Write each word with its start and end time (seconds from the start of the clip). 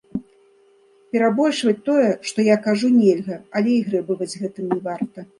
Перабольшваць 1.15 1.81
тое, 1.89 2.07
што 2.29 2.45
я 2.47 2.55
кажу, 2.67 2.89
нельга, 3.01 3.37
але 3.61 3.71
і 3.75 3.83
грэбаваць 3.91 4.29
гэтым 4.41 4.65
не 4.73 4.79
варта. 4.89 5.27